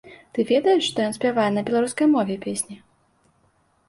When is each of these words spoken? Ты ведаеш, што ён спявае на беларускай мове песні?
Ты 0.35 0.43
ведаеш, 0.51 0.85
што 0.87 1.03
ён 1.07 1.11
спявае 1.17 1.45
на 1.57 1.63
беларускай 1.67 2.07
мове 2.15 2.39
песні? 2.47 2.79